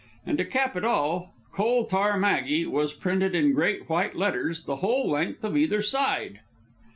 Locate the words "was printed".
2.65-3.35